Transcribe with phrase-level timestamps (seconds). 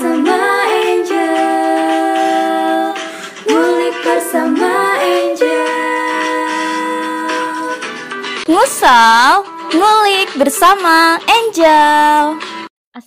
[0.00, 1.36] bersama Angel.
[3.44, 5.68] Ngulik bersama Angel.
[8.48, 9.44] Ngusal,
[9.76, 12.40] ngulik bersama Angel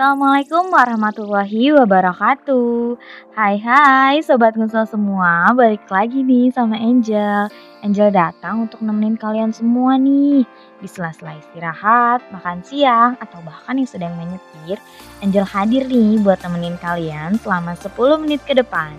[0.00, 2.96] Assalamualaikum warahmatullahi wabarakatuh.
[3.36, 5.52] Hai hai sobat ngusal semua.
[5.52, 7.52] Balik lagi nih sama Angel.
[7.84, 10.48] Angel datang untuk nemenin kalian semua nih.
[10.80, 14.80] Di sela-sela istirahat, makan siang, atau bahkan yang sedang menyetir
[15.20, 17.92] Angel hadir nih buat nemenin kalian selama 10
[18.24, 18.96] menit ke depan.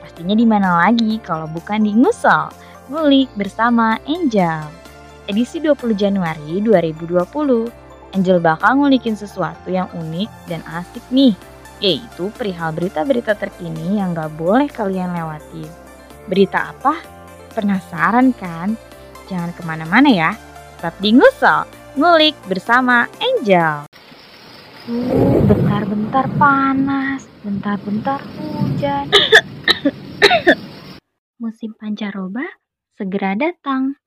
[0.00, 2.48] Pastinya di mana lagi kalau bukan di ngusal
[2.88, 4.64] Ngulik bersama Angel.
[5.28, 11.36] Edisi 20 Januari 2020 Angel bakal ngulikin sesuatu yang unik dan asik nih,
[11.84, 15.68] yaitu perihal berita-berita terkini yang gak boleh kalian lewati.
[16.24, 16.96] Berita apa?
[17.52, 18.80] Penasaran kan?
[19.28, 20.30] Jangan ke mana-mana ya,
[20.80, 21.68] tetap di Ngusel,
[22.00, 23.84] ngulik bersama Angel.
[24.88, 29.12] Uh, bentar-bentar panas, bentar-bentar hujan.
[31.42, 32.46] Musim pancaroba
[32.96, 34.00] segera datang.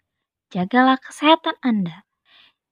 [0.49, 2.01] Jagalah kesehatan Anda.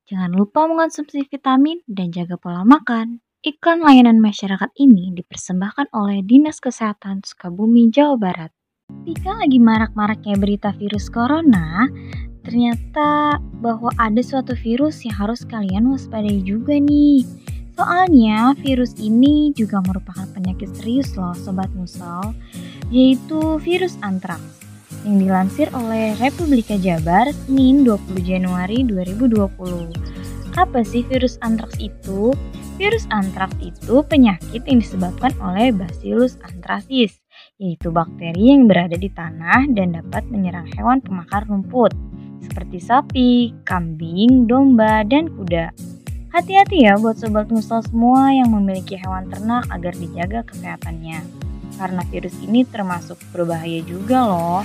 [0.10, 3.22] Jangan lupa mengonsumsi vitamin dan jaga pola makan.
[3.46, 8.50] Iklan layanan masyarakat ini dipersembahkan oleh Dinas Kesehatan Sukabumi, Jawa Barat.
[8.90, 11.86] Ketika lagi marak-maraknya berita virus corona,
[12.42, 17.22] ternyata bahwa ada suatu virus yang harus kalian waspadai juga nih.
[17.78, 22.34] Soalnya virus ini juga merupakan penyakit serius loh Sobat Musal,
[22.90, 24.69] yaitu virus antraks
[25.04, 29.40] yang dilansir oleh Republika Jabar Senin 20 Januari 2020.
[30.58, 32.36] Apa sih virus antraks itu?
[32.80, 37.20] Virus antraks itu penyakit yang disebabkan oleh Bacillus anthracis,
[37.60, 41.92] yaitu bakteri yang berada di tanah dan dapat menyerang hewan pemakan rumput,
[42.40, 43.32] seperti sapi,
[43.68, 45.72] kambing, domba, dan kuda.
[46.30, 51.26] Hati-hati ya buat sobat musal semua yang memiliki hewan ternak agar dijaga kesehatannya.
[51.80, 54.62] Karena virus ini termasuk berbahaya juga loh.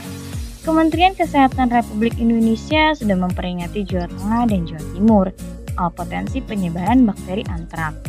[0.64, 5.26] Kementerian Kesehatan Republik Indonesia sudah memperingati Jawa Tengah dan Jawa Timur
[5.68, 8.00] soal potensi penyebaran bakteri antraks.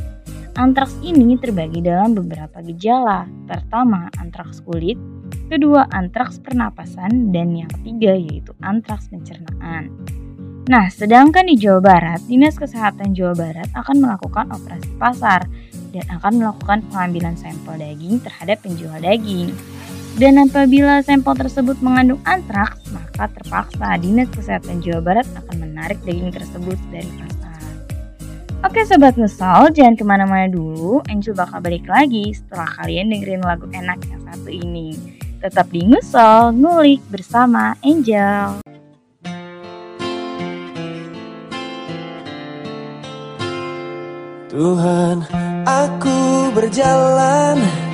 [0.55, 3.27] Antraks ini terbagi dalam beberapa gejala.
[3.43, 4.95] Pertama, antraks kulit,
[5.51, 9.91] kedua antraks pernapasan, dan yang ketiga yaitu antraks pencernaan.
[10.71, 15.43] Nah, sedangkan di Jawa Barat, Dinas Kesehatan Jawa Barat akan melakukan operasi pasar
[15.91, 19.51] dan akan melakukan pengambilan sampel daging terhadap penjual daging.
[20.15, 26.31] Dan apabila sampel tersebut mengandung antraks, maka terpaksa Dinas Kesehatan Jawa Barat akan menarik daging
[26.31, 27.59] tersebut dari pasar.
[28.63, 33.67] Oke Sobat Ngesal, jangan ke mana-mana dulu, Angel bakal balik lagi setelah kalian dengerin lagu
[33.75, 34.95] enak yang satu ini.
[35.43, 38.63] Tetap di Ngesal, ngulik bersama Angel.
[44.47, 45.27] Tuhan,
[45.67, 47.84] aku berjalan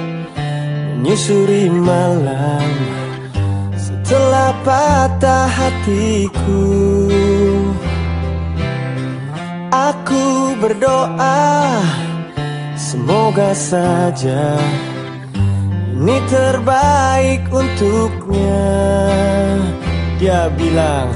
[1.02, 2.70] menyusuri malam
[3.74, 6.70] setelah patah hatiku.
[9.74, 11.82] Aku berdoa
[12.78, 14.62] semoga saja
[15.90, 18.78] ini terbaik untuknya.
[20.22, 21.10] Dia bilang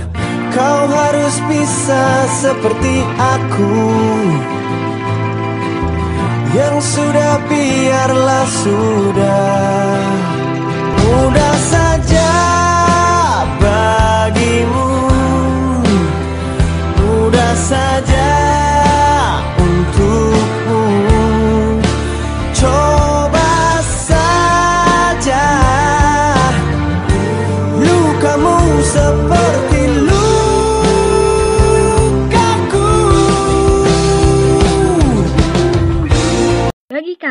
[0.50, 3.86] kau harus bisa seperti aku
[6.56, 10.35] yang sudah biarlah sudah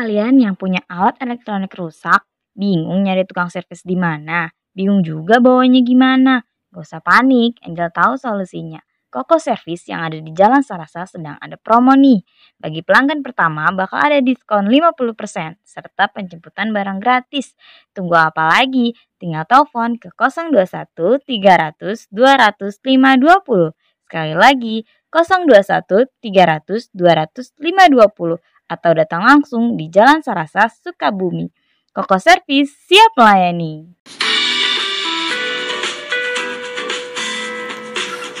[0.05, 5.81] kalian yang punya alat elektronik rusak, bingung nyari tukang servis di mana, bingung juga bawanya
[5.81, 8.77] gimana, gak usah panik, Angel tahu solusinya.
[9.09, 12.21] Koko Service yang ada di Jalan Sarasa sedang ada promo nih.
[12.61, 17.55] Bagi pelanggan pertama bakal ada diskon 50% serta penjemputan barang gratis.
[17.95, 18.91] Tunggu apa lagi?
[19.15, 23.71] Tinggal telepon ke 021 300 200 520.
[24.03, 31.49] Sekali lagi 021 300 200 520 atau datang langsung di Jalan Sarasa, Sukabumi.
[31.95, 33.87] Koko Servis siap melayani.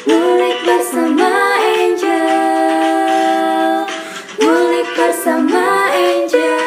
[0.05, 1.31] Ngulik bersama
[1.63, 2.29] Angel
[4.37, 6.61] Ngulik bersama Angel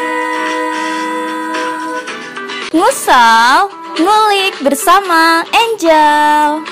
[2.72, 3.68] Ngusal,
[4.00, 6.64] ngulik bersama Angel.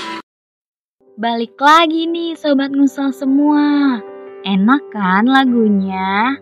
[1.17, 3.97] Balik lagi nih sobat ngusal semua.
[4.45, 6.37] Enak kan lagunya?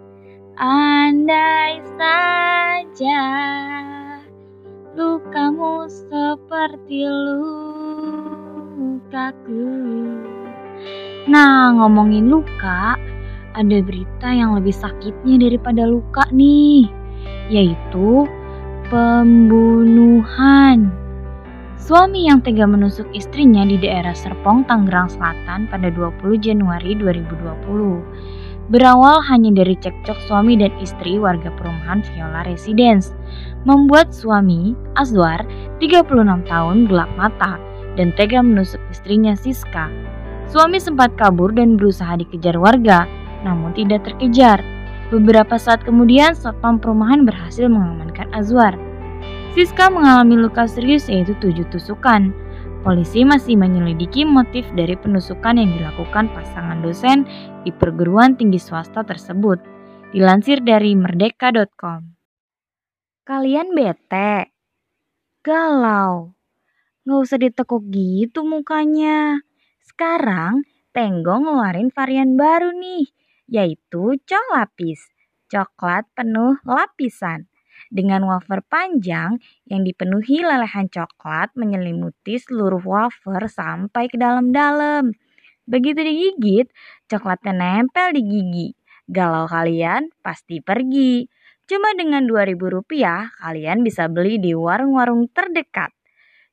[0.55, 3.27] Andai saja
[4.95, 7.11] lukamu seperti
[8.79, 9.67] lukaku.
[11.27, 12.95] Nah, ngomongin luka,
[13.59, 16.87] ada berita yang lebih sakitnya daripada luka nih,
[17.51, 18.31] yaitu
[18.95, 20.87] pembunuhan.
[21.83, 29.20] Suami yang tega menusuk istrinya di daerah Serpong, Tangerang Selatan pada 20 Januari 2020 berawal
[29.28, 33.12] hanya dari cekcok suami dan istri warga perumahan Viola Residence,
[33.69, 35.43] membuat suami, Azwar,
[35.81, 37.61] 36 tahun gelap mata
[38.00, 39.93] dan tega menusuk istrinya Siska.
[40.49, 43.08] Suami sempat kabur dan berusaha dikejar warga,
[43.44, 44.61] namun tidak terkejar.
[45.12, 48.76] Beberapa saat kemudian, satpam perumahan berhasil mengamankan Azwar.
[49.55, 52.34] Siska mengalami luka serius yaitu tujuh tusukan.
[52.84, 57.25] Polisi masih menyelidiki motif dari penusukan yang dilakukan pasangan dosen
[57.64, 59.56] di perguruan tinggi swasta tersebut.
[60.12, 62.12] Dilansir dari merdeka.com.
[63.25, 64.52] Kalian bete?
[65.40, 66.36] Galau?
[67.08, 69.40] Nggak usah ditekuk gitu mukanya.
[69.81, 73.08] Sekarang Tenggo ngeluarin varian baru nih,
[73.48, 75.00] yaitu colapis.
[75.48, 77.48] Coklat penuh lapisan
[77.93, 79.38] dengan wafer panjang
[79.69, 85.15] yang dipenuhi lelehan coklat menyelimuti seluruh wafer sampai ke dalam-dalam.
[85.65, 86.67] Begitu digigit,
[87.09, 88.69] coklatnya nempel di gigi.
[89.09, 91.25] Galau kalian pasti pergi.
[91.65, 95.93] Cuma dengan 2000 rupiah, kalian bisa beli di warung-warung terdekat.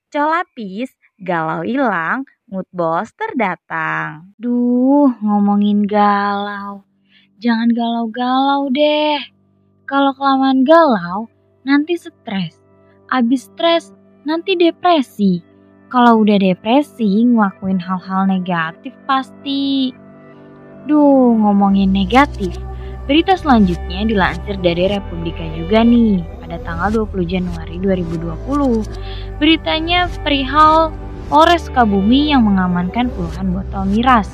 [0.07, 4.31] Colapis, galau hilang, mood booster datang.
[4.39, 6.87] Duh, ngomongin galau.
[7.39, 9.40] Jangan galau-galau deh.
[9.91, 11.27] Kalau kelamaan galau,
[11.67, 12.55] nanti stres.
[13.11, 13.91] Abis stres,
[14.23, 15.43] nanti depresi.
[15.91, 19.91] Kalau udah depresi, ngelakuin hal-hal negatif pasti.
[20.87, 22.55] Duh, ngomongin negatif.
[23.03, 28.87] Berita selanjutnya dilansir dari Republika juga nih, pada tanggal 20 Januari 2020.
[29.43, 30.95] Beritanya perihal
[31.27, 34.31] Polres Sukabumi yang mengamankan puluhan botol miras.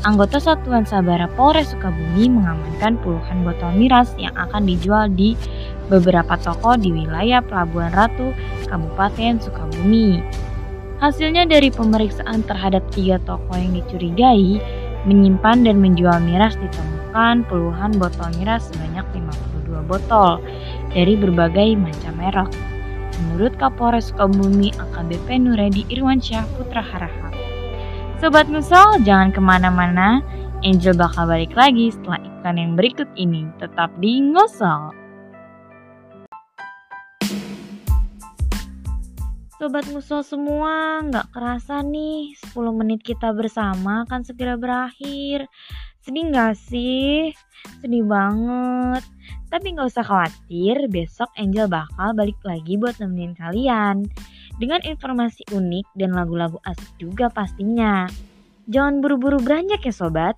[0.00, 5.36] Anggota Satuan Sabara Polres Sukabumi mengamankan puluhan botol miras yang akan dijual di
[5.92, 8.32] beberapa toko di wilayah Pelabuhan Ratu,
[8.64, 10.24] Kabupaten Sukabumi.
[11.04, 14.64] Hasilnya dari pemeriksaan terhadap tiga toko yang dicurigai
[15.04, 20.40] menyimpan dan menjual miras ditemukan puluhan botol miras sebanyak 52 botol
[20.96, 22.48] dari berbagai macam merek.
[23.20, 27.49] Menurut Kapolres Sukabumi AKBP Nuredi Irwansyah Putra Harahap.
[28.20, 30.20] Sobat Musol, jangan ke mana-mana.
[30.60, 33.48] Angel bakal balik lagi setelah iklan yang berikut ini.
[33.56, 34.92] Tetap di Ngosol.
[39.56, 45.48] Sobat Musol semua, nggak kerasa nih 10 menit kita bersama akan segera berakhir.
[46.04, 47.32] Sedih nggak sih?
[47.80, 49.00] Sedih banget.
[49.48, 54.12] Tapi nggak usah khawatir, besok Angel bakal balik lagi buat nemenin kalian
[54.60, 58.04] dengan informasi unik dan lagu-lagu asik juga pastinya.
[58.68, 60.36] Jangan buru-buru beranjak ya sobat.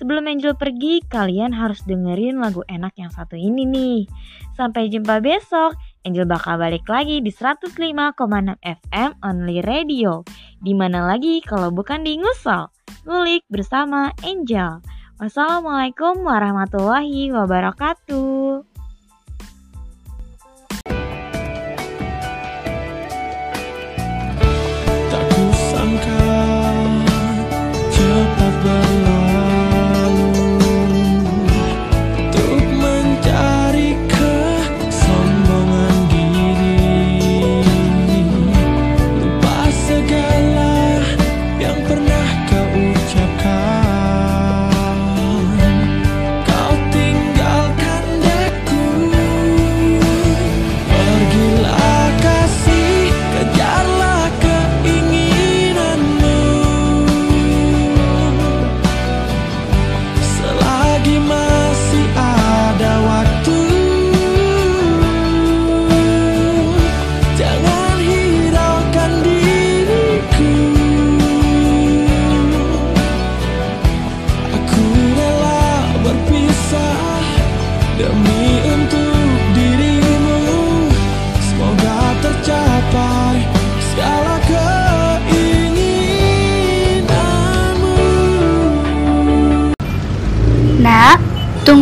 [0.00, 4.08] Sebelum Angel pergi, kalian harus dengerin lagu enak yang satu ini nih.
[4.56, 5.76] Sampai jumpa besok.
[6.08, 7.76] Angel bakal balik lagi di 105,6
[8.64, 10.24] FM Only Radio.
[10.64, 12.72] Di mana lagi kalau bukan di Ngusol.
[13.04, 14.80] Ngulik bersama Angel.
[15.20, 18.73] Wassalamualaikum warahmatullahi wabarakatuh.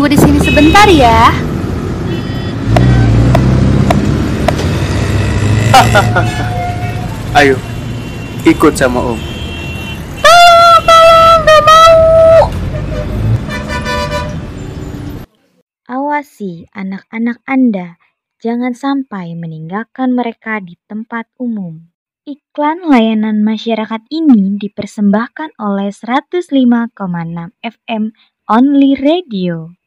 [0.02, 1.30] Tunggu di sini sebentar ya.
[7.38, 7.54] Ayo,
[8.42, 9.20] ikut sama Om.
[15.86, 17.94] Awas Awasi anak-anak Anda,
[18.42, 21.94] jangan sampai meninggalkan mereka di tempat umum.
[22.26, 26.90] Iklan layanan masyarakat ini dipersembahkan oleh 105,6
[27.62, 28.10] FM
[28.50, 29.81] Only Radio.